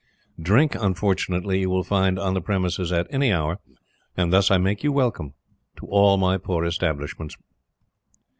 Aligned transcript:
Drink, 0.41 0.73
unfortunately, 0.73 1.59
you 1.59 1.69
will 1.69 1.83
find 1.83 2.17
on 2.17 2.33
the 2.33 2.41
premises 2.41 2.91
at 2.91 3.05
any 3.11 3.31
hour: 3.31 3.59
and 4.17 4.33
thus 4.33 4.49
I 4.49 4.57
make 4.57 4.83
you 4.83 4.91
welcome 4.91 5.35
to 5.77 5.85
all 5.85 6.17
my 6.17 6.39
poor 6.39 6.65
establishments." 6.65 7.37